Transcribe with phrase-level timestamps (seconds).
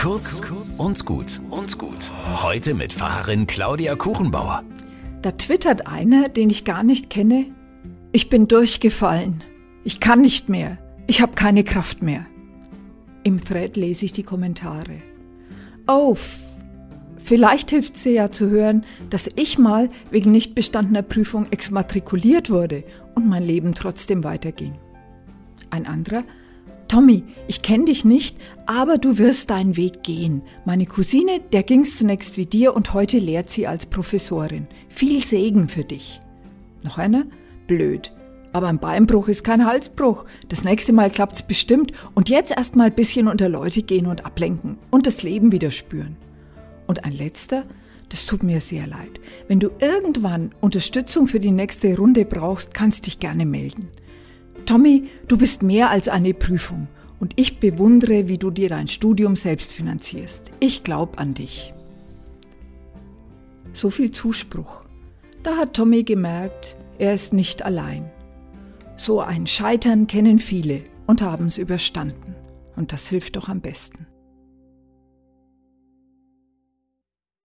[0.00, 0.40] Kurz
[0.78, 2.10] und gut und gut.
[2.42, 4.64] Heute mit Pfarrerin Claudia Kuchenbauer.
[5.20, 7.44] Da twittert einer, den ich gar nicht kenne.
[8.10, 9.44] Ich bin durchgefallen.
[9.84, 10.78] Ich kann nicht mehr.
[11.06, 12.24] Ich habe keine Kraft mehr.
[13.24, 15.02] Im Thread lese ich die Kommentare.
[15.86, 16.16] Oh,
[17.18, 22.48] vielleicht hilft es dir ja zu hören, dass ich mal wegen nicht bestandener Prüfung exmatrikuliert
[22.48, 24.78] wurde und mein Leben trotzdem weiterging.
[25.68, 26.24] Ein anderer,
[26.90, 28.36] Tommy, ich kenne dich nicht,
[28.66, 30.42] aber du wirst deinen Weg gehen.
[30.64, 34.66] Meine Cousine, der ging's zunächst wie dir und heute lehrt sie als Professorin.
[34.88, 36.20] Viel Segen für dich.
[36.82, 37.26] Noch einer?
[37.68, 38.12] Blöd.
[38.52, 40.24] Aber ein Beinbruch ist kein Halsbruch.
[40.48, 44.26] Das nächste Mal klappt's bestimmt und jetzt erst mal ein bisschen unter Leute gehen und
[44.26, 46.16] ablenken und das Leben wieder spüren.
[46.88, 47.66] Und ein letzter,
[48.08, 49.20] das tut mir sehr leid.
[49.46, 53.90] Wenn du irgendwann Unterstützung für die nächste Runde brauchst, kannst dich gerne melden.
[54.70, 56.86] Tommy, du bist mehr als eine Prüfung
[57.18, 60.52] und ich bewundere, wie du dir dein Studium selbst finanzierst.
[60.60, 61.74] Ich glaube an dich.
[63.72, 64.84] So viel Zuspruch.
[65.42, 68.12] Da hat Tommy gemerkt, er ist nicht allein.
[68.96, 72.36] So ein Scheitern kennen viele und haben es überstanden.
[72.76, 74.06] Und das hilft doch am besten.